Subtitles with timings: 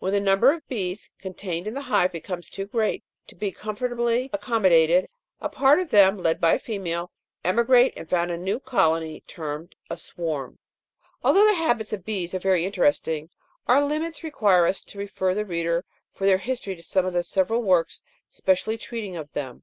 [0.00, 4.28] When the number of bees contained in the hive becomes too great to be comfortably
[4.30, 5.08] accommodated,
[5.40, 7.10] a part of them, led by a female,
[7.42, 10.58] emigrate and found a new colony, .termed a swarm.
[11.24, 13.30] Although the habits of bees are very interesting,
[13.66, 17.24] our limits require us to refer the reader for their history to some of the
[17.24, 19.62] several works specially treating of them.